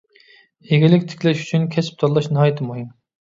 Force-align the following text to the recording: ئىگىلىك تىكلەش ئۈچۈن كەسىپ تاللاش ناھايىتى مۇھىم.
ئىگىلىك 0.69 1.05
تىكلەش 1.11 1.43
ئۈچۈن 1.43 1.67
كەسىپ 1.77 2.01
تاللاش 2.05 2.31
ناھايىتى 2.39 2.69
مۇھىم. 2.73 2.91